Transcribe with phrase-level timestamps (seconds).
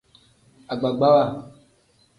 [0.71, 1.23] Agbagbawa.